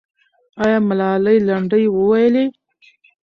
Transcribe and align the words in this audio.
آیا 0.63 0.77
ملالۍ 0.89 1.37
لنډۍ 1.47 1.85
وویلې؟ 1.91 2.45